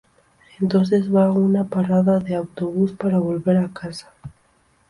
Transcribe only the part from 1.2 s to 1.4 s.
a